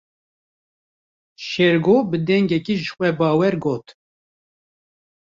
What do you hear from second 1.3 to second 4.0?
Şêrgo bi dengekî jixwebawer got.